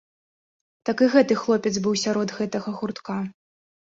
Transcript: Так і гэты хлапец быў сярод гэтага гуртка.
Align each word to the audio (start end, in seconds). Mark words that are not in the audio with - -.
Так 0.89 1.03
і 1.07 1.11
гэты 1.15 1.37
хлапец 1.43 1.73
быў 1.85 1.93
сярод 2.07 2.37
гэтага 2.41 2.69
гуртка. 2.79 3.23